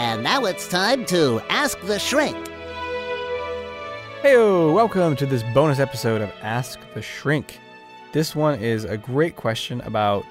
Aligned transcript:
And 0.00 0.22
now 0.22 0.46
it's 0.46 0.66
time 0.66 1.04
to 1.06 1.42
Ask 1.50 1.78
the 1.82 1.98
Shrink. 1.98 2.48
Hey, 4.22 4.34
welcome 4.34 5.14
to 5.16 5.26
this 5.26 5.42
bonus 5.52 5.78
episode 5.78 6.22
of 6.22 6.32
Ask 6.40 6.80
the 6.94 7.02
Shrink. 7.02 7.60
This 8.14 8.34
one 8.34 8.58
is 8.60 8.84
a 8.84 8.96
great 8.96 9.36
question 9.36 9.82
about 9.82 10.24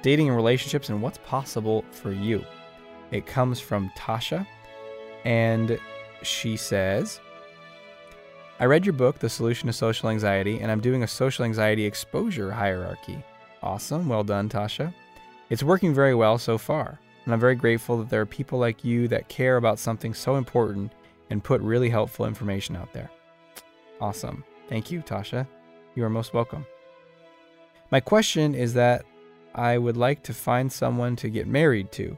dating 0.00 0.28
and 0.28 0.36
relationships 0.36 0.90
and 0.90 1.02
what's 1.02 1.18
possible 1.26 1.84
for 1.90 2.12
you. 2.12 2.44
It 3.10 3.26
comes 3.26 3.58
from 3.58 3.90
Tasha, 3.98 4.46
and 5.24 5.76
she 6.22 6.56
says, 6.56 7.18
I 8.60 8.66
read 8.66 8.86
your 8.86 8.92
book, 8.92 9.18
The 9.18 9.28
Solution 9.28 9.66
to 9.66 9.72
Social 9.72 10.08
Anxiety, 10.08 10.60
and 10.60 10.70
I'm 10.70 10.80
doing 10.80 11.02
a 11.02 11.08
social 11.08 11.44
anxiety 11.44 11.84
exposure 11.84 12.52
hierarchy. 12.52 13.20
Awesome. 13.60 14.08
Well 14.08 14.22
done, 14.22 14.48
Tasha. 14.48 14.94
It's 15.50 15.64
working 15.64 15.92
very 15.92 16.14
well 16.14 16.38
so 16.38 16.58
far, 16.58 17.00
and 17.26 17.34
I'm 17.34 17.40
very 17.40 17.56
grateful 17.56 17.98
that 17.98 18.08
there 18.08 18.20
are 18.20 18.26
people 18.26 18.58
like 18.58 18.84
you 18.84 19.08
that 19.08 19.28
care 19.28 19.56
about 19.56 19.80
something 19.80 20.14
so 20.14 20.36
important 20.36 20.92
and 21.28 21.42
put 21.42 21.60
really 21.60 21.90
helpful 21.90 22.24
information 22.24 22.76
out 22.76 22.92
there. 22.92 23.10
Awesome. 24.00 24.44
Thank 24.68 24.92
you, 24.92 25.02
Tasha. 25.02 25.46
You 25.96 26.04
are 26.04 26.10
most 26.10 26.32
welcome. 26.32 26.64
My 27.90 27.98
question 27.98 28.54
is 28.54 28.74
that 28.74 29.04
I 29.54 29.76
would 29.76 29.96
like 29.96 30.22
to 30.24 30.34
find 30.34 30.70
someone 30.70 31.16
to 31.16 31.28
get 31.28 31.48
married 31.48 31.90
to. 31.92 32.16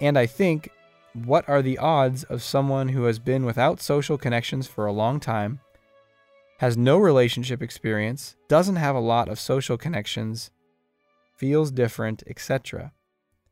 And 0.00 0.18
I 0.18 0.26
think 0.26 0.70
what 1.14 1.48
are 1.48 1.62
the 1.62 1.78
odds 1.78 2.24
of 2.24 2.42
someone 2.42 2.88
who 2.88 3.04
has 3.04 3.18
been 3.18 3.46
without 3.46 3.80
social 3.80 4.18
connections 4.18 4.66
for 4.66 4.86
a 4.86 4.92
long 4.92 5.20
time, 5.20 5.60
has 6.58 6.76
no 6.76 6.98
relationship 6.98 7.62
experience, 7.62 8.36
doesn't 8.48 8.76
have 8.76 8.94
a 8.94 9.00
lot 9.00 9.28
of 9.28 9.40
social 9.40 9.78
connections, 9.78 10.50
feels 11.34 11.70
different, 11.70 12.22
etc.? 12.26 12.92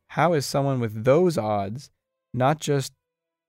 How 0.09 0.33
is 0.33 0.45
someone 0.45 0.79
with 0.79 1.03
those 1.03 1.37
odds 1.37 1.89
not 2.33 2.59
just 2.59 2.93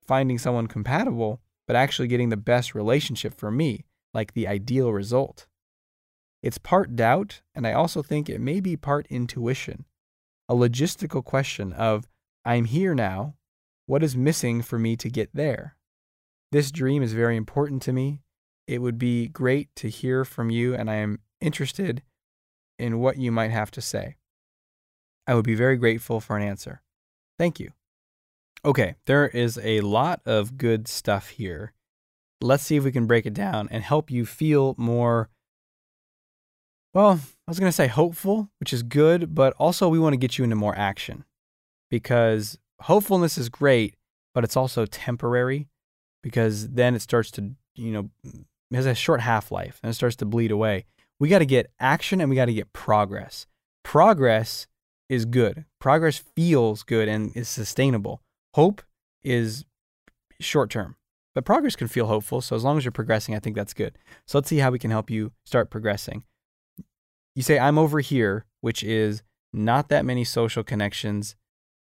finding 0.05 0.37
someone 0.37 0.67
compatible, 0.67 1.41
but 1.67 1.75
actually 1.75 2.07
getting 2.07 2.29
the 2.29 2.37
best 2.37 2.73
relationship 2.73 3.33
for 3.33 3.51
me, 3.51 3.85
like 4.13 4.33
the 4.33 4.47
ideal 4.47 4.91
result? 4.91 5.47
It's 6.41 6.57
part 6.57 6.95
doubt, 6.95 7.41
and 7.53 7.67
I 7.67 7.73
also 7.73 8.01
think 8.01 8.29
it 8.29 8.41
may 8.41 8.59
be 8.59 8.77
part 8.77 9.05
intuition, 9.09 9.85
a 10.47 10.55
logistical 10.55 11.23
question 11.23 11.73
of, 11.73 12.07
I'm 12.45 12.65
here 12.65 12.95
now, 12.95 13.35
what 13.85 14.03
is 14.03 14.15
missing 14.15 14.61
for 14.61 14.79
me 14.79 14.95
to 14.97 15.09
get 15.09 15.29
there? 15.33 15.75
This 16.51 16.71
dream 16.71 17.03
is 17.03 17.13
very 17.13 17.35
important 17.35 17.81
to 17.83 17.93
me. 17.93 18.21
It 18.67 18.81
would 18.81 18.97
be 18.97 19.27
great 19.27 19.69
to 19.77 19.89
hear 19.89 20.23
from 20.23 20.49
you, 20.49 20.75
and 20.75 20.89
I 20.89 20.95
am 20.95 21.19
interested 21.41 22.03
in 22.77 22.99
what 22.99 23.17
you 23.17 23.31
might 23.31 23.51
have 23.51 23.71
to 23.71 23.81
say. 23.81 24.15
I 25.29 25.35
would 25.35 25.45
be 25.45 25.53
very 25.53 25.77
grateful 25.77 26.19
for 26.19 26.35
an 26.35 26.41
answer. 26.41 26.81
Thank 27.37 27.59
you. 27.59 27.69
Okay, 28.65 28.95
there 29.05 29.27
is 29.27 29.59
a 29.61 29.81
lot 29.81 30.21
of 30.25 30.57
good 30.57 30.87
stuff 30.87 31.29
here. 31.29 31.73
Let's 32.41 32.63
see 32.63 32.77
if 32.77 32.83
we 32.83 32.91
can 32.91 33.05
break 33.05 33.27
it 33.27 33.35
down 33.35 33.67
and 33.69 33.83
help 33.83 34.09
you 34.09 34.25
feel 34.25 34.73
more, 34.75 35.29
well, 36.95 37.19
I 37.47 37.51
was 37.51 37.59
going 37.59 37.69
to 37.69 37.75
say 37.75 37.85
hopeful, 37.85 38.49
which 38.59 38.73
is 38.73 38.81
good, 38.81 39.35
but 39.35 39.53
also 39.59 39.87
we 39.87 39.99
want 39.99 40.13
to 40.13 40.17
get 40.17 40.39
you 40.39 40.43
into 40.43 40.55
more 40.55 40.75
action 40.75 41.25
because 41.91 42.57
hopefulness 42.81 43.37
is 43.37 43.49
great, 43.49 43.93
but 44.33 44.43
it's 44.43 44.57
also 44.57 44.87
temporary 44.87 45.67
because 46.23 46.69
then 46.69 46.95
it 46.95 47.03
starts 47.03 47.29
to, 47.31 47.51
you 47.75 47.91
know, 47.91 48.09
has 48.73 48.87
a 48.87 48.95
short 48.95 49.21
half 49.21 49.51
life 49.51 49.79
and 49.83 49.91
it 49.91 49.93
starts 49.93 50.15
to 50.15 50.25
bleed 50.25 50.49
away. 50.49 50.85
We 51.19 51.29
got 51.29 51.39
to 51.39 51.45
get 51.45 51.71
action 51.79 52.19
and 52.19 52.31
we 52.31 52.35
got 52.35 52.45
to 52.45 52.53
get 52.53 52.73
progress. 52.73 53.45
Progress 53.83 54.65
is 55.09 55.25
good. 55.25 55.65
Progress 55.79 56.17
feels 56.17 56.83
good 56.83 57.07
and 57.09 57.35
is 57.35 57.49
sustainable. 57.49 58.21
Hope 58.53 58.81
is 59.23 59.65
short 60.39 60.69
term, 60.69 60.95
but 61.35 61.45
progress 61.45 61.75
can 61.75 61.87
feel 61.87 62.05
hopeful. 62.05 62.41
So 62.41 62.55
as 62.55 62.63
long 62.63 62.77
as 62.77 62.85
you're 62.85 62.91
progressing, 62.91 63.35
I 63.35 63.39
think 63.39 63.55
that's 63.55 63.73
good. 63.73 63.97
So 64.25 64.37
let's 64.37 64.47
see 64.47 64.59
how 64.59 64.71
we 64.71 64.79
can 64.79 64.91
help 64.91 65.09
you 65.09 65.31
start 65.45 65.69
progressing. 65.69 66.23
You 67.35 67.43
say, 67.43 67.59
I'm 67.59 67.77
over 67.77 67.99
here, 67.99 68.45
which 68.61 68.83
is 68.83 69.23
not 69.51 69.89
that 69.89 70.05
many 70.05 70.23
social 70.23 70.63
connections, 70.63 71.35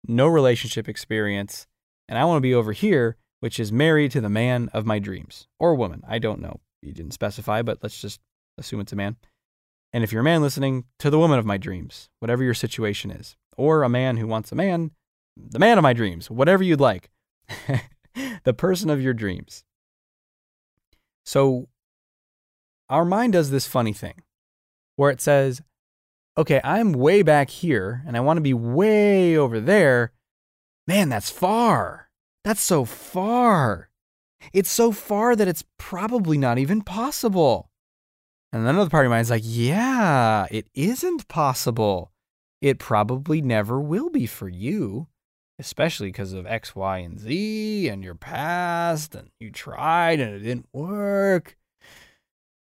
no 0.07 0.27
relationship 0.27 0.89
experience, 0.89 1.67
and 2.09 2.19
I 2.19 2.25
want 2.25 2.39
to 2.39 2.43
be 2.43 2.55
over 2.55 2.73
here, 2.73 3.17
which 3.41 3.61
is 3.61 3.73
married 3.73 4.11
to 4.13 4.21
the 4.21 4.29
man 4.29 4.71
of 4.73 4.87
my 4.87 4.99
dreams 4.99 5.49
or 5.59 5.75
woman. 5.75 6.03
I 6.09 6.19
don't 6.19 6.41
know. 6.41 6.61
You 6.81 6.93
didn't 6.93 7.13
specify, 7.13 7.63
but 7.63 7.79
let's 7.83 8.01
just 8.01 8.21
assume 8.59 8.81
it's 8.81 8.93
a 8.93 8.97
man. 8.97 9.17
And 9.93 10.03
if 10.03 10.13
you're 10.13 10.23
a 10.23 10.25
man 10.25 10.43
listening, 10.43 10.85
to 10.99 11.11
the 11.11 11.19
woman 11.19 11.39
of 11.39 11.45
my 11.45 11.59
dreams, 11.59 12.09
whatever 12.19 12.43
your 12.43 12.55
situation 12.55 13.11
is, 13.11 13.37
or 13.57 13.83
a 13.83 13.89
man 13.89 14.17
who 14.17 14.27
wants 14.27 14.51
a 14.51 14.55
man, 14.55 14.93
the 15.37 15.59
man 15.59 15.79
of 15.79 15.83
my 15.83 15.93
dreams, 15.93 16.31
whatever 16.31 16.63
you'd 16.63 16.81
like, 16.81 17.11
the 18.45 18.55
person 18.55 18.89
of 18.89 19.03
your 19.03 19.15
dreams. 19.15 19.65
So, 21.25 21.69
our 22.89 23.05
mind 23.05 23.35
does 23.35 23.51
this 23.51 23.67
funny 23.67 23.93
thing 23.93 24.23
where 24.97 25.11
it 25.11 25.21
says, 25.21 25.63
okay, 26.37 26.61
I'm 26.65 26.93
way 26.93 27.23
back 27.23 27.51
here 27.51 28.03
and 28.07 28.17
I 28.17 28.21
want 28.21 28.39
to 28.39 28.43
be 28.43 28.55
way 28.55 29.37
over 29.37 29.61
there. 29.61 30.13
Man, 30.87 31.09
that's 31.09 31.31
far. 31.31 32.09
That's 32.45 32.61
so 32.61 32.85
far. 32.85 33.89
It's 34.53 34.71
so 34.71 34.91
far 34.91 35.37
that 35.37 35.49
it's 35.49 35.65
probably 35.79 36.37
not 36.37 36.59
even 36.59 36.83
possible. 36.83 37.71
And 38.53 38.67
then 38.67 38.75
another 38.75 38.91
part 38.91 39.07
of 39.07 39.11
my 39.11 39.17
mind 39.17 39.25
is 39.25 39.31
like, 39.31 39.43
yeah, 39.45 40.47
it 40.51 40.69
isn't 40.75 41.27
possible. 41.29 42.13
It 42.61 42.79
probably 42.79 43.41
never 43.41 43.81
will 43.81 44.11
be 44.11 44.27
for 44.27 44.49
you, 44.49 45.09
especially 45.59 46.09
because 46.09 46.35
of 46.35 46.47
X, 46.47 46.77
Y, 46.77 46.99
and 46.99 47.19
Z 47.19 47.89
and 47.89 48.05
your 48.05 48.15
past, 48.15 49.15
and 49.15 49.31
you 49.41 49.51
tried 49.51 50.21
and 50.21 50.35
it 50.35 50.41
didn't 50.41 50.69
work. 50.73 51.57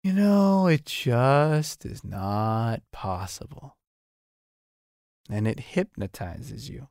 You 0.03 0.13
know, 0.13 0.67
it 0.67 0.85
just 0.85 1.85
is 1.85 2.03
not 2.03 2.81
possible. 2.91 3.75
And 5.29 5.47
it 5.47 5.59
hypnotizes 5.59 6.69
you. 6.69 6.89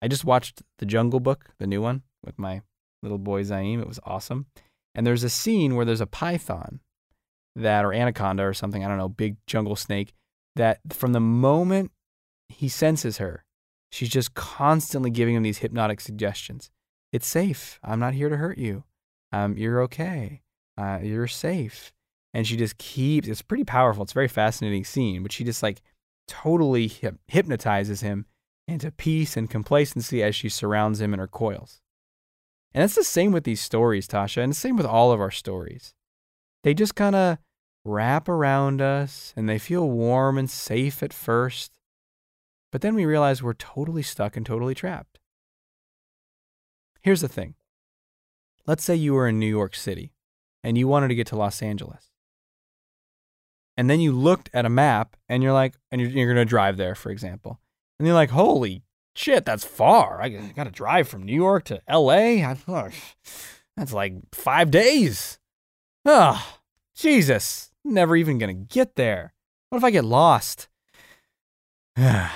I 0.00 0.08
just 0.08 0.24
watched 0.24 0.62
The 0.78 0.86
Jungle 0.86 1.20
Book, 1.20 1.50
the 1.58 1.66
new 1.66 1.82
one, 1.82 2.02
with 2.24 2.38
my 2.38 2.62
little 3.02 3.18
boy 3.18 3.42
Zaim. 3.42 3.80
It 3.80 3.88
was 3.88 4.00
awesome. 4.04 4.46
And 4.94 5.06
there's 5.06 5.24
a 5.24 5.30
scene 5.30 5.74
where 5.74 5.84
there's 5.84 6.00
a 6.00 6.06
python 6.06 6.80
that, 7.56 7.84
or 7.84 7.92
anaconda 7.92 8.44
or 8.44 8.54
something, 8.54 8.84
I 8.84 8.88
don't 8.88 8.98
know, 8.98 9.08
big 9.08 9.36
jungle 9.46 9.76
snake, 9.76 10.12
that 10.54 10.80
from 10.90 11.12
the 11.12 11.20
moment 11.20 11.90
he 12.48 12.68
senses 12.68 13.18
her, 13.18 13.44
she's 13.90 14.08
just 14.08 14.34
constantly 14.34 15.10
giving 15.10 15.34
him 15.34 15.42
these 15.42 15.58
hypnotic 15.58 16.00
suggestions. 16.00 16.70
It's 17.12 17.26
safe. 17.26 17.80
I'm 17.82 17.98
not 17.98 18.14
here 18.14 18.28
to 18.28 18.36
hurt 18.36 18.58
you. 18.58 18.84
Um, 19.32 19.56
you're 19.56 19.82
okay 19.82 20.42
uh, 20.78 20.98
you're 21.02 21.26
safe. 21.26 21.92
And 22.34 22.46
she 22.46 22.56
just 22.56 22.78
keeps, 22.78 23.28
it's 23.28 23.42
pretty 23.42 23.64
powerful. 23.64 24.02
It's 24.02 24.12
a 24.12 24.14
very 24.14 24.28
fascinating 24.28 24.84
scene, 24.84 25.22
but 25.22 25.32
she 25.32 25.44
just 25.44 25.62
like 25.62 25.80
totally 26.28 26.86
hip- 26.88 27.20
hypnotizes 27.28 28.02
him 28.02 28.26
into 28.68 28.90
peace 28.90 29.36
and 29.36 29.48
complacency 29.48 30.22
as 30.22 30.34
she 30.34 30.48
surrounds 30.48 31.00
him 31.00 31.14
in 31.14 31.20
her 31.20 31.28
coils. 31.28 31.80
And 32.74 32.84
it's 32.84 32.94
the 32.94 33.04
same 33.04 33.32
with 33.32 33.44
these 33.44 33.60
stories, 33.60 34.06
Tasha, 34.06 34.42
and 34.42 34.52
the 34.52 34.56
same 34.56 34.76
with 34.76 34.84
all 34.84 35.12
of 35.12 35.20
our 35.20 35.30
stories. 35.30 35.94
They 36.62 36.74
just 36.74 36.94
kind 36.94 37.16
of 37.16 37.38
wrap 37.86 38.28
around 38.28 38.80
us 38.80 39.32
and 39.36 39.48
they 39.48 39.58
feel 39.58 39.88
warm 39.88 40.38
and 40.38 40.50
safe 40.50 41.02
at 41.02 41.12
first, 41.12 41.78
but 42.72 42.80
then 42.80 42.94
we 42.94 43.04
realize 43.04 43.42
we're 43.42 43.54
totally 43.54 44.02
stuck 44.02 44.36
and 44.36 44.44
totally 44.44 44.74
trapped. 44.74 45.18
Here's 47.02 47.20
the 47.20 47.28
thing 47.28 47.54
let's 48.66 48.82
say 48.82 48.96
you 48.96 49.14
were 49.14 49.28
in 49.28 49.38
New 49.38 49.46
York 49.46 49.76
City 49.76 50.12
and 50.64 50.76
you 50.76 50.88
wanted 50.88 51.08
to 51.08 51.14
get 51.14 51.28
to 51.28 51.36
Los 51.36 51.62
Angeles. 51.62 52.10
And 53.76 53.88
then 53.88 54.00
you 54.00 54.12
looked 54.12 54.50
at 54.52 54.64
a 54.64 54.70
map 54.70 55.16
and 55.28 55.42
you're 55.42 55.52
like, 55.52 55.74
and 55.92 56.00
you're, 56.00 56.10
you're 56.10 56.34
going 56.34 56.44
to 56.44 56.48
drive 56.48 56.76
there, 56.76 56.94
for 56.94 57.10
example. 57.10 57.60
And 57.98 58.06
you're 58.06 58.14
like, 58.14 58.30
holy 58.30 58.82
shit, 59.14 59.44
that's 59.44 59.64
far. 59.64 60.20
I 60.20 60.28
got 60.28 60.64
to 60.64 60.70
drive 60.70 61.08
from 61.08 61.22
New 61.22 61.34
York 61.34 61.64
to 61.64 61.82
LA. 61.88 62.54
that's 63.76 63.92
like 63.92 64.14
five 64.32 64.70
days. 64.70 65.38
Oh, 66.04 66.58
Jesus. 66.94 67.70
Never 67.86 68.16
even 68.16 68.38
to 68.58 68.64
get 68.64 68.96
there. 68.96 69.32
What 69.70 69.78
if 69.78 69.84
I 69.84 69.90
get 69.90 70.04
lost? 70.04 70.68
and 71.96 72.28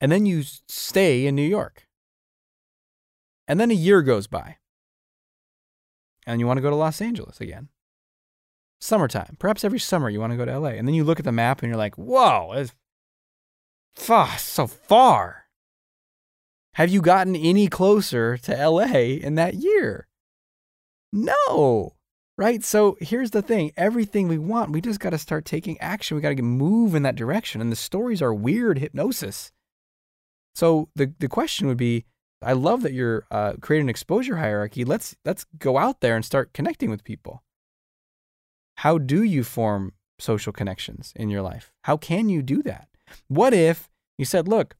then 0.00 0.26
you 0.26 0.42
stay 0.68 1.26
in 1.26 1.34
New 1.34 1.42
York. 1.42 1.86
And 3.48 3.58
then 3.58 3.70
a 3.70 3.74
year 3.74 4.02
goes 4.02 4.26
by 4.26 4.58
and 6.26 6.40
you 6.40 6.46
want 6.46 6.58
to 6.58 6.62
go 6.62 6.70
to 6.70 6.76
Los 6.76 7.00
Angeles 7.00 7.40
again. 7.40 7.68
Summertime, 8.80 9.36
perhaps 9.38 9.64
every 9.64 9.78
summer 9.78 10.08
you 10.08 10.20
want 10.20 10.32
to 10.32 10.36
go 10.36 10.44
to 10.44 10.58
LA. 10.58 10.70
And 10.70 10.86
then 10.86 10.94
you 10.94 11.04
look 11.04 11.18
at 11.18 11.24
the 11.24 11.32
map 11.32 11.62
and 11.62 11.68
you're 11.68 11.78
like, 11.78 11.96
whoa, 11.96 12.52
it's 12.52 12.72
far, 13.94 14.38
so 14.38 14.66
far. 14.66 15.44
Have 16.74 16.90
you 16.90 17.00
gotten 17.00 17.34
any 17.34 17.68
closer 17.68 18.36
to 18.38 18.68
LA 18.68 18.84
in 18.84 19.34
that 19.34 19.54
year? 19.54 20.06
No. 21.12 21.94
Right? 22.40 22.64
So 22.64 22.96
here's 23.02 23.32
the 23.32 23.42
thing 23.42 23.70
everything 23.76 24.26
we 24.26 24.38
want, 24.38 24.70
we 24.70 24.80
just 24.80 24.98
got 24.98 25.10
to 25.10 25.18
start 25.18 25.44
taking 25.44 25.78
action. 25.78 26.14
We 26.14 26.22
got 26.22 26.34
to 26.34 26.42
move 26.42 26.94
in 26.94 27.02
that 27.02 27.14
direction. 27.14 27.60
And 27.60 27.70
the 27.70 27.76
stories 27.76 28.22
are 28.22 28.32
weird 28.32 28.78
hypnosis. 28.78 29.52
So 30.54 30.88
the, 30.96 31.12
the 31.18 31.28
question 31.28 31.66
would 31.66 31.76
be 31.76 32.06
I 32.40 32.54
love 32.54 32.80
that 32.80 32.94
you're 32.94 33.26
uh, 33.30 33.52
creating 33.60 33.84
an 33.84 33.90
exposure 33.90 34.38
hierarchy. 34.38 34.86
Let's 34.86 35.14
let's 35.22 35.44
go 35.58 35.76
out 35.76 36.00
there 36.00 36.16
and 36.16 36.24
start 36.24 36.54
connecting 36.54 36.88
with 36.88 37.04
people. 37.04 37.42
How 38.76 38.96
do 38.96 39.22
you 39.22 39.44
form 39.44 39.92
social 40.18 40.54
connections 40.54 41.12
in 41.14 41.28
your 41.28 41.42
life? 41.42 41.70
How 41.84 41.98
can 41.98 42.30
you 42.30 42.40
do 42.40 42.62
that? 42.62 42.88
What 43.28 43.52
if 43.52 43.90
you 44.16 44.24
said, 44.24 44.48
"Look, 44.48 44.76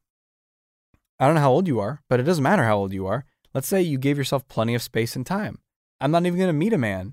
I 1.18 1.26
don't 1.26 1.34
know 1.34 1.42
how 1.42 1.52
old 1.52 1.68
you 1.68 1.78
are, 1.78 2.00
but 2.08 2.20
it 2.20 2.22
doesn't 2.22 2.42
matter 2.42 2.64
how 2.64 2.78
old 2.78 2.94
you 2.94 3.06
are. 3.06 3.26
Let's 3.52 3.68
say 3.68 3.82
you 3.82 3.98
gave 3.98 4.16
yourself 4.16 4.48
plenty 4.48 4.74
of 4.74 4.80
space 4.80 5.14
and 5.14 5.26
time. 5.26 5.58
I'm 6.00 6.10
not 6.10 6.24
even 6.24 6.38
going 6.38 6.48
to 6.48 6.54
meet 6.54 6.72
a 6.72 6.78
man 6.78 7.12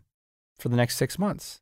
for 0.58 0.70
the 0.70 0.76
next 0.76 0.98
six 0.98 1.20
months. 1.20 1.62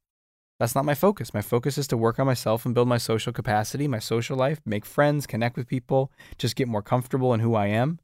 That's 0.60 0.76
not 0.76 0.86
my 0.86 0.96
focus. 0.96 1.34
My 1.34 1.42
focus 1.42 1.78
is 1.78 1.88
to 1.88 1.98
work 1.98 2.18
on 2.18 2.26
myself 2.26 2.66
and 2.66 2.74
build 2.74 2.88
my 2.88 2.98
social 2.98 3.34
capacity, 3.34 3.88
my 3.88 4.00
social 4.00 4.38
life, 4.38 4.62
make 4.66 4.86
friends, 4.86 5.28
connect 5.28 5.58
with 5.58 5.68
people, 5.68 6.12
just 6.38 6.56
get 6.56 6.70
more 6.70 6.82
comfortable 6.82 7.34
in 7.34 7.42
who 7.42 7.56
I 7.56 7.68
am. 7.68 8.00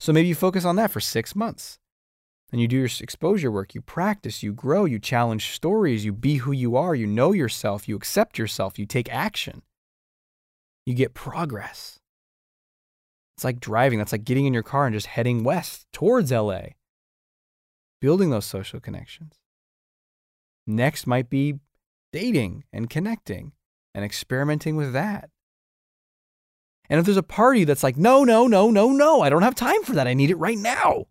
So 0.00 0.12
maybe 0.12 0.28
you 0.28 0.34
focus 0.34 0.64
on 0.64 0.76
that 0.76 0.90
for 0.90 1.00
six 1.00 1.36
months. 1.36 1.78
And 2.50 2.60
you 2.60 2.66
do 2.66 2.76
your 2.76 2.88
exposure 3.00 3.52
work, 3.52 3.74
you 3.74 3.82
practice, 3.82 4.42
you 4.42 4.52
grow, 4.52 4.86
you 4.86 4.98
challenge 4.98 5.52
stories, 5.52 6.04
you 6.04 6.12
be 6.12 6.36
who 6.36 6.52
you 6.52 6.76
are, 6.76 6.94
you 6.94 7.06
know 7.06 7.32
yourself, 7.32 7.86
you 7.86 7.94
accept 7.94 8.38
yourself, 8.38 8.78
you 8.78 8.86
take 8.86 9.12
action. 9.12 9.62
You 10.86 10.94
get 10.94 11.14
progress. 11.14 11.98
It's 13.36 13.44
like 13.44 13.60
driving, 13.60 13.98
that's 13.98 14.12
like 14.12 14.24
getting 14.24 14.46
in 14.46 14.54
your 14.54 14.62
car 14.62 14.86
and 14.86 14.94
just 14.94 15.06
heading 15.06 15.44
west 15.44 15.86
towards 15.92 16.32
LA, 16.32 16.62
building 18.00 18.30
those 18.30 18.46
social 18.46 18.80
connections. 18.80 19.37
Next 20.68 21.06
might 21.06 21.30
be 21.30 21.54
dating 22.12 22.64
and 22.74 22.90
connecting 22.90 23.52
and 23.94 24.04
experimenting 24.04 24.76
with 24.76 24.92
that. 24.92 25.30
And 26.90 27.00
if 27.00 27.06
there's 27.06 27.16
a 27.16 27.22
party 27.22 27.64
that's 27.64 27.82
like, 27.82 27.96
no, 27.96 28.22
no, 28.22 28.46
no, 28.46 28.70
no, 28.70 28.90
no, 28.90 29.22
I 29.22 29.30
don't 29.30 29.42
have 29.42 29.54
time 29.54 29.82
for 29.82 29.94
that. 29.94 30.06
I 30.06 30.12
need 30.12 30.30
it 30.30 30.36
right 30.36 30.58
now. 30.58 31.06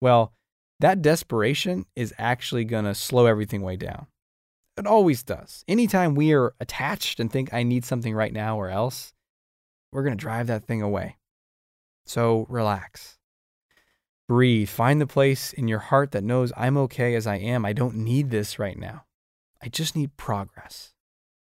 Well, 0.00 0.32
that 0.80 1.02
desperation 1.02 1.86
is 1.94 2.12
actually 2.18 2.64
going 2.64 2.84
to 2.84 2.94
slow 2.94 3.26
everything 3.26 3.62
way 3.62 3.76
down. 3.76 4.08
It 4.76 4.88
always 4.88 5.22
does. 5.22 5.64
Anytime 5.68 6.16
we 6.16 6.32
are 6.32 6.54
attached 6.58 7.20
and 7.20 7.30
think 7.30 7.54
I 7.54 7.62
need 7.62 7.84
something 7.84 8.12
right 8.12 8.32
now 8.32 8.58
or 8.58 8.70
else, 8.70 9.12
we're 9.92 10.02
going 10.02 10.16
to 10.16 10.20
drive 10.20 10.48
that 10.48 10.64
thing 10.64 10.82
away. 10.82 11.16
So 12.06 12.46
relax. 12.48 13.19
Breathe. 14.30 14.68
Find 14.68 15.00
the 15.00 15.08
place 15.08 15.52
in 15.52 15.66
your 15.66 15.80
heart 15.80 16.12
that 16.12 16.22
knows 16.22 16.52
I'm 16.56 16.76
okay 16.76 17.16
as 17.16 17.26
I 17.26 17.34
am. 17.34 17.64
I 17.64 17.72
don't 17.72 17.96
need 17.96 18.30
this 18.30 18.60
right 18.60 18.78
now. 18.78 19.02
I 19.60 19.68
just 19.68 19.96
need 19.96 20.16
progress. 20.16 20.92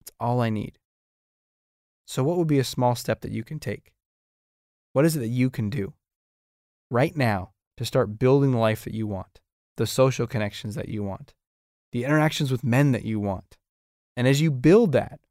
That's 0.02 0.12
all 0.20 0.42
I 0.42 0.50
need. 0.50 0.78
So, 2.06 2.22
what 2.22 2.36
would 2.36 2.50
be 2.50 2.60
a 2.60 2.66
small 2.66 2.94
step 2.94 3.22
that 3.22 3.32
you 3.32 3.46
can 3.46 3.60
take? 3.60 3.94
What 4.92 5.06
is 5.06 5.16
it 5.16 5.20
that 5.20 5.30
you 5.30 5.50
can 5.50 5.70
do 5.70 5.94
right 6.92 7.16
now 7.16 7.52
to 7.78 7.86
start 7.86 8.20
building 8.20 8.52
the 8.52 8.58
life 8.58 8.84
that 8.84 8.94
you 8.94 9.08
want, 9.08 9.40
the 9.78 9.88
social 9.88 10.28
connections 10.28 10.76
that 10.76 10.90
you 10.90 11.02
want, 11.02 11.34
the 11.94 12.04
interactions 12.04 12.52
with 12.52 12.66
men 12.66 12.92
that 12.92 13.06
you 13.06 13.22
want? 13.22 13.56
And 14.18 14.28
as 14.28 14.42
you 14.42 14.52
build 14.52 14.92
that, 14.92 15.22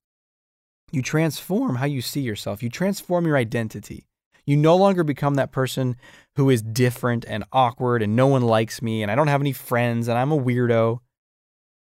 you 0.92 1.02
transform 1.02 1.76
how 1.76 1.84
you 1.84 2.00
see 2.00 2.22
yourself, 2.22 2.62
you 2.62 2.70
transform 2.70 3.26
your 3.26 3.36
identity. 3.36 4.06
You 4.46 4.56
no 4.56 4.76
longer 4.76 5.04
become 5.04 5.34
that 5.34 5.52
person 5.52 5.96
who 6.36 6.50
is 6.50 6.62
different 6.62 7.24
and 7.26 7.44
awkward 7.52 8.02
and 8.02 8.14
no 8.14 8.26
one 8.26 8.42
likes 8.42 8.82
me 8.82 9.02
and 9.02 9.10
I 9.10 9.14
don't 9.14 9.28
have 9.28 9.40
any 9.40 9.52
friends 9.52 10.08
and 10.08 10.18
I'm 10.18 10.32
a 10.32 10.38
weirdo 10.38 10.98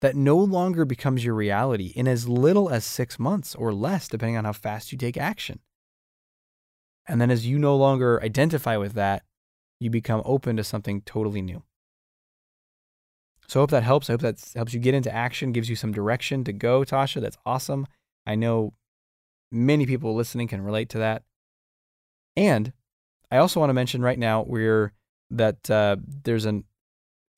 that 0.00 0.16
no 0.16 0.36
longer 0.36 0.84
becomes 0.84 1.24
your 1.24 1.34
reality 1.34 1.92
in 1.96 2.06
as 2.06 2.28
little 2.28 2.68
as 2.70 2.84
six 2.84 3.18
months 3.18 3.54
or 3.54 3.72
less, 3.72 4.08
depending 4.08 4.36
on 4.36 4.44
how 4.44 4.52
fast 4.52 4.92
you 4.92 4.98
take 4.98 5.16
action. 5.16 5.60
And 7.08 7.20
then 7.20 7.30
as 7.30 7.46
you 7.46 7.58
no 7.58 7.76
longer 7.76 8.22
identify 8.22 8.76
with 8.76 8.94
that, 8.94 9.22
you 9.80 9.90
become 9.90 10.22
open 10.24 10.56
to 10.56 10.64
something 10.64 11.02
totally 11.02 11.42
new. 11.42 11.62
So 13.46 13.60
I 13.60 13.62
hope 13.62 13.70
that 13.70 13.84
helps. 13.84 14.10
I 14.10 14.14
hope 14.14 14.22
that 14.22 14.42
helps 14.54 14.74
you 14.74 14.80
get 14.80 14.94
into 14.94 15.14
action, 15.14 15.52
gives 15.52 15.68
you 15.68 15.76
some 15.76 15.92
direction 15.92 16.44
to 16.44 16.52
go, 16.52 16.82
Tasha. 16.82 17.20
That's 17.20 17.36
awesome. 17.46 17.86
I 18.26 18.34
know 18.34 18.74
many 19.52 19.86
people 19.86 20.14
listening 20.14 20.48
can 20.48 20.62
relate 20.62 20.88
to 20.90 20.98
that. 20.98 21.22
And 22.36 22.72
I 23.30 23.38
also 23.38 23.60
want 23.60 23.70
to 23.70 23.74
mention 23.74 24.02
right 24.02 24.18
now 24.18 24.42
we're 24.42 24.92
that 25.30 25.70
uh, 25.70 25.96
there's 26.24 26.44
an 26.44 26.64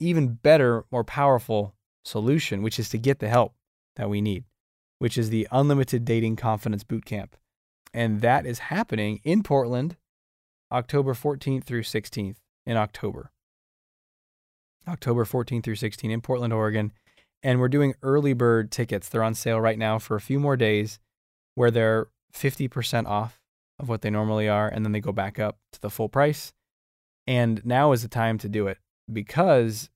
even 0.01 0.35
better, 0.35 0.85
more 0.91 1.05
powerful 1.05 1.75
solution, 2.05 2.63
which 2.63 2.79
is 2.79 2.89
to 2.91 2.99
get 2.99 3.19
the 3.19 3.29
help 3.29 3.55
that 3.97 4.11
we 4.11 4.21
need, 4.21 4.45
which 4.99 5.17
is 5.17 5.31
the 5.31 5.49
Unlimited 5.51 6.05
Dating 6.05 6.37
Confidence 6.37 6.85
Bootcamp. 6.85 7.31
And 7.95 8.21
that 8.21 8.47
is 8.47 8.59
happening 8.59 9.21
in 9.25 9.43
Portland, 9.43 9.97
October 10.71 11.15
14th 11.15 11.65
through 11.65 11.83
16th 11.83 12.37
in 12.67 12.77
October. 12.77 13.33
October 14.87 15.25
14th 15.25 15.65
through 15.65 15.77
16th 15.77 16.11
in 16.11 16.21
Portland, 16.21 16.53
Oregon. 16.53 16.93
And 17.43 17.61
we're 17.61 17.69
doing 17.69 17.95
early 18.03 18.33
bird 18.33 18.71
tickets. 18.71 19.09
They're 19.09 19.23
on 19.23 19.35
sale 19.35 19.61
right 19.61 19.79
now 19.79 19.99
for 19.99 20.17
a 20.17 20.21
few 20.21 20.41
more 20.41 20.57
days 20.57 20.99
where 21.55 21.71
they're 21.71 22.09
50% 22.35 23.07
off 23.07 23.38
of 23.79 23.89
what 23.89 24.03
they 24.03 24.11
normally 24.11 24.49
are. 24.49 24.69
And 24.69 24.85
then 24.85 24.93
they 24.93 25.01
go 25.01 25.13
back 25.13 25.39
up 25.39 25.59
to 25.73 25.81
the 25.81 25.91
full 25.91 26.09
price. 26.09 26.53
And 27.27 27.65
now 27.65 27.93
is 27.93 28.03
the 28.03 28.09
time 28.09 28.39
to 28.39 28.49
do 28.49 28.67
it 28.67 28.79
because 29.13 29.91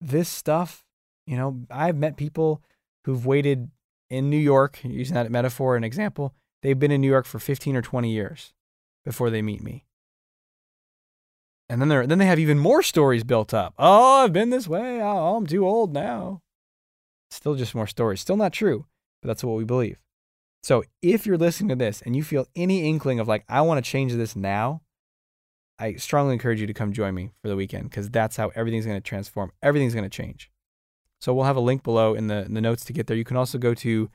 this 0.00 0.28
stuff 0.28 0.86
you 1.26 1.36
know, 1.36 1.62
I've 1.70 1.96
met 1.96 2.16
people 2.16 2.62
who've 3.04 3.26
waited 3.26 3.70
in 4.08 4.30
New 4.30 4.38
York, 4.38 4.78
using 4.84 5.14
that 5.14 5.30
metaphor 5.30 5.76
and 5.76 5.84
example, 5.84 6.34
they've 6.62 6.78
been 6.78 6.92
in 6.92 7.00
New 7.00 7.08
York 7.08 7.26
for 7.26 7.38
15 7.38 7.76
or 7.76 7.82
20 7.82 8.10
years 8.10 8.52
before 9.04 9.30
they 9.30 9.42
meet 9.42 9.62
me. 9.62 9.84
And 11.68 11.80
then 11.80 11.88
they're, 11.88 12.06
then 12.06 12.18
they 12.18 12.26
have 12.26 12.38
even 12.38 12.60
more 12.60 12.82
stories 12.82 13.24
built 13.24 13.52
up. 13.52 13.74
Oh, 13.76 14.22
I've 14.22 14.32
been 14.32 14.50
this 14.50 14.68
way. 14.68 15.02
Oh, 15.02 15.34
I'm 15.36 15.46
too 15.46 15.66
old 15.66 15.92
now. 15.92 16.42
Still 17.32 17.56
just 17.56 17.74
more 17.74 17.88
stories. 17.88 18.20
Still 18.20 18.36
not 18.36 18.52
true, 18.52 18.86
but 19.20 19.26
that's 19.26 19.42
what 19.42 19.56
we 19.56 19.64
believe. 19.64 19.98
So 20.66 20.82
if 21.00 21.26
you're 21.26 21.38
listening 21.38 21.68
to 21.68 21.76
this 21.76 22.02
and 22.02 22.16
you 22.16 22.24
feel 22.24 22.48
any 22.56 22.88
inkling 22.88 23.20
of 23.20 23.28
like, 23.28 23.44
I 23.48 23.60
want 23.60 23.78
to 23.78 23.88
change 23.88 24.12
this 24.14 24.34
now, 24.34 24.82
I 25.78 25.94
strongly 25.94 26.32
encourage 26.32 26.60
you 26.60 26.66
to 26.66 26.74
come 26.74 26.92
join 26.92 27.14
me 27.14 27.30
for 27.40 27.46
the 27.46 27.54
weekend 27.54 27.88
because 27.88 28.10
that's 28.10 28.36
how 28.36 28.50
everything's 28.56 28.84
going 28.84 28.96
to 28.96 29.08
transform. 29.08 29.52
Everything's 29.62 29.94
going 29.94 30.10
to 30.10 30.10
change. 30.10 30.50
So 31.20 31.32
we'll 31.32 31.44
have 31.44 31.54
a 31.54 31.60
link 31.60 31.84
below 31.84 32.14
in 32.14 32.26
the, 32.26 32.44
in 32.44 32.54
the 32.54 32.60
notes 32.60 32.84
to 32.86 32.92
get 32.92 33.06
there. 33.06 33.16
You 33.16 33.22
can 33.22 33.36
also 33.36 33.58
go 33.58 33.74
to 33.74 34.10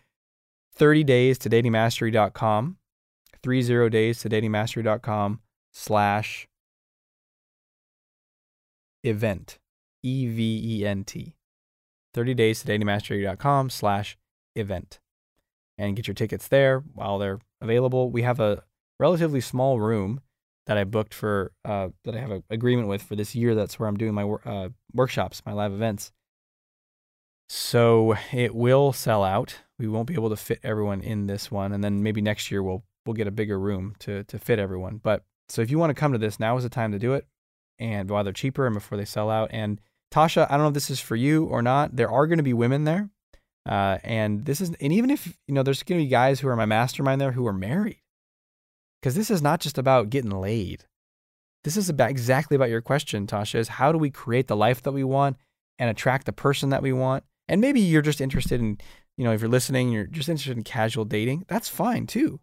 30 0.75 1.06
days 1.06 1.38
to 1.38 1.50
datingmastery.com, 1.50 2.75
30 3.42 3.89
days 3.89 4.19
to 4.19 4.30
datingmastery.com 4.30 5.39
slash 5.71 6.49
event, 9.06 9.57
E 10.04 10.28
V 10.28 10.61
E 10.66 10.85
N 10.85 11.06
T. 11.06 11.37
30 12.14 12.33
days 12.33 12.61
to 12.61 12.68
datingmastery.com 12.68 13.69
slash 13.69 14.18
event 14.54 14.99
and 15.78 15.95
get 15.95 16.07
your 16.07 16.13
tickets 16.13 16.47
there 16.47 16.83
while 16.94 17.18
they're 17.19 17.40
available. 17.61 18.11
We 18.11 18.21
have 18.23 18.40
a 18.40 18.63
relatively 18.99 19.42
small 19.42 19.80
room 19.80 20.21
that 20.68 20.78
I 20.78 20.83
booked 20.83 21.13
for, 21.13 21.51
uh, 21.66 21.90
that 22.04 22.16
I 22.16 22.19
have 22.19 22.31
an 22.31 22.44
agreement 22.49 22.87
with 22.87 23.01
for 23.01 23.16
this 23.16 23.35
year. 23.35 23.56
That's 23.56 23.80
where 23.80 23.90
I'm 23.90 23.97
doing 23.97 24.13
my 24.13 24.23
uh, 24.23 24.69
workshops, 24.94 25.42
my 25.45 25.54
live 25.54 25.73
events. 25.73 26.11
So 27.49 28.16
it 28.31 28.56
will 28.56 28.94
sell 28.94 29.23
out. 29.23 29.57
We 29.78 29.87
won't 29.87 30.07
be 30.07 30.13
able 30.13 30.30
to 30.30 30.37
fit 30.37 30.59
everyone 30.63 31.01
in 31.01 31.28
this 31.28 31.51
one, 31.51 31.73
and 31.73 31.83
then 31.83 32.01
maybe 32.01 32.21
next 32.21 32.49
year 32.49 32.63
we'll 32.63 32.83
we'll 33.06 33.13
get 33.13 33.28
a 33.28 33.31
bigger 33.31 33.59
room 33.59 33.95
to 33.99 34.23
to 34.23 34.40
fit 34.40 34.57
everyone. 34.59 35.01
But 35.04 35.25
so 35.49 35.61
if 35.61 35.69
you 35.69 35.78
want 35.78 35.90
to 35.90 35.99
come 35.99 36.13
to 36.13 36.18
this, 36.18 36.40
now 36.40 36.56
is 36.56 36.63
the 36.63 36.69
time 36.69 36.94
to 36.94 36.99
do 36.99 37.13
it, 37.13 37.28
and 37.78 38.09
while 38.09 38.23
they're 38.23 38.31
cheaper 38.31 38.66
and 38.66 38.73
before 38.73 38.97
they 38.97 39.04
sell 39.04 39.30
out. 39.30 39.49
And 39.51 39.81
Tasha, 40.13 40.45
I 40.49 40.51
don't 40.51 40.61
know 40.61 40.68
if 40.69 40.73
this 40.73 40.90
is 40.90 41.01
for 41.01 41.18
you 41.18 41.45
or 41.45 41.61
not. 41.61 41.95
There 41.95 42.09
are 42.09 42.25
going 42.25 42.37
to 42.37 42.44
be 42.44 42.54
women 42.54 42.85
there, 42.85 43.09
uh, 43.68 43.99
and 44.03 44.45
this 44.45 44.61
is 44.61 44.73
and 44.81 44.91
even 44.94 45.09
if 45.09 45.37
you 45.47 45.53
know 45.53 45.63
there's 45.63 45.83
going 45.83 45.99
to 45.99 46.06
be 46.06 46.09
guys 46.09 46.39
who 46.39 46.47
are 46.47 46.56
my 46.56 46.65
mastermind 46.65 47.21
there 47.21 47.33
who 47.33 47.45
are 47.47 47.53
married, 47.53 48.01
because 49.01 49.15
this 49.15 49.30
is 49.30 49.41
not 49.41 49.59
just 49.59 49.77
about 49.77 50.09
getting 50.09 50.31
laid. 50.31 50.85
This 51.63 51.77
is 51.77 51.89
about 51.89 52.09
exactly 52.09 52.56
about 52.56 52.69
your 52.69 52.81
question, 52.81 53.27
Tasha. 53.27 53.56
Is 53.56 53.68
how 53.68 53.91
do 53.91 53.97
we 53.97 54.09
create 54.09 54.47
the 54.47 54.56
life 54.56 54.81
that 54.81 54.94
we 54.94 55.03
want 55.03 55.37
and 55.77 55.89
attract 55.89 56.25
the 56.25 56.33
person 56.33 56.69
that 56.69 56.81
we 56.81 56.91
want? 56.91 57.23
And 57.47 57.61
maybe 57.61 57.80
you're 57.80 58.01
just 58.01 58.21
interested 58.21 58.59
in, 58.59 58.80
you 59.18 59.23
know, 59.23 59.31
if 59.31 59.41
you're 59.41 59.49
listening, 59.49 59.91
you're 59.91 60.07
just 60.07 60.30
interested 60.30 60.57
in 60.57 60.63
casual 60.63 61.06
dating, 61.06 61.45
that's 61.47 61.68
fine 61.69 62.07
too. 62.07 62.39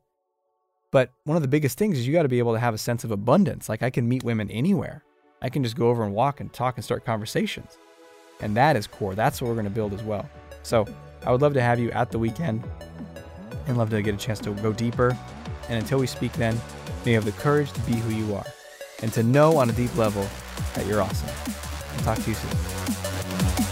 But 0.92 1.10
one 1.25 1.37
of 1.37 1.42
the 1.42 1.48
biggest 1.48 1.78
things 1.78 1.98
is 1.98 2.06
you 2.06 2.12
got 2.12 2.22
to 2.22 2.28
be 2.28 2.38
able 2.38 2.52
to 2.52 2.60
have 2.60 2.75
a 2.75 2.78
sense 2.78 3.04
of 3.04 3.10
abundance. 3.10 3.68
Like 3.68 3.82
I 3.82 3.90
can 3.90 4.08
meet 4.08 4.22
women 4.22 4.50
anywhere. 4.50 5.02
I 5.42 5.48
can 5.48 5.64
just 5.64 5.76
go 5.76 5.88
over 5.88 6.04
and 6.04 6.14
walk 6.14 6.40
and 6.40 6.52
talk 6.52 6.76
and 6.76 6.84
start 6.84 7.04
conversations. 7.04 7.76
And 8.40 8.56
that 8.56 8.76
is 8.76 8.87
core. 8.87 9.14
That's 9.14 9.40
what 9.40 9.48
we're 9.48 9.54
going 9.54 9.64
to 9.64 9.70
build 9.70 9.94
as 9.94 10.02
well. 10.02 10.28
So 10.62 10.87
I 11.25 11.32
would 11.32 11.42
love 11.42 11.54
to 11.54 11.62
have 11.62 11.78
you 11.78 11.90
at 11.90 12.10
the 12.10 12.18
weekend 12.18 12.64
and 13.66 13.76
love 13.76 13.90
to 13.90 14.02
get 14.02 14.14
a 14.14 14.18
chance 14.18 14.38
to 14.40 14.50
go 14.54 14.72
deeper. 14.72 15.16
And 15.68 15.78
until 15.78 15.98
we 15.98 16.06
speak 16.06 16.32
then, 16.32 16.58
may 17.04 17.12
you 17.12 17.16
have 17.16 17.25
the 17.25 17.32
courage 17.32 17.72
to 17.72 17.80
be 17.80 17.94
who 17.94 18.10
you 18.10 18.34
are 18.34 18.46
and 19.02 19.12
to 19.12 19.22
know 19.22 19.56
on 19.58 19.68
a 19.68 19.72
deep 19.72 19.94
level 19.96 20.26
that 20.75 20.87
you're 20.87 21.02
awesome. 21.02 21.28
I'll 21.96 22.04
talk 22.04 22.18
to 22.25 22.30
you 22.30 22.37
soon. 22.37 23.67